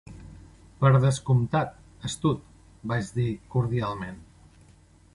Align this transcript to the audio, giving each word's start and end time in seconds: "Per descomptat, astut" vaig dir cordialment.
"Per 0.79 0.89
descomptat, 1.03 1.77
astut" 2.09 2.43
vaig 2.93 3.15
dir 3.21 3.29
cordialment. 3.57 4.23